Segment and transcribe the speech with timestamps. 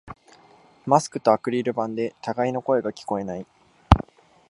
[0.87, 3.45] マスクとアクリル板で互いの声が聞こえない